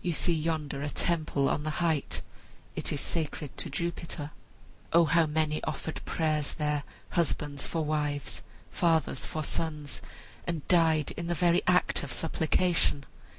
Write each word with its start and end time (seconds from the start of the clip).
You 0.00 0.12
see 0.12 0.32
yonder 0.32 0.80
a 0.80 0.88
temple 0.88 1.46
on 1.50 1.64
the 1.64 1.84
height. 1.84 2.22
It 2.76 2.94
is 2.94 3.00
sacred 3.02 3.58
to 3.58 3.68
Jupiter. 3.68 4.30
O 4.90 5.04
how 5.04 5.26
many 5.26 5.62
offered 5.64 6.00
prayers 6.06 6.54
there, 6.54 6.82
husbands 7.10 7.66
for 7.66 7.84
wives, 7.84 8.40
fathers 8.70 9.26
for 9.26 9.44
sons, 9.44 10.00
and 10.46 10.66
died 10.66 11.10
in 11.10 11.26
the 11.26 11.34
very 11.34 11.60
act 11.66 12.02
of 12.02 12.10
supplication! 12.10 13.04